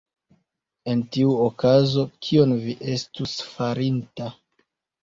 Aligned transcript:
En 0.93 1.03
tiu 1.17 1.35
okazo, 1.43 2.07
kion 2.29 2.57
vi 2.65 2.77
estus 2.97 3.39
farinta? 3.53 4.35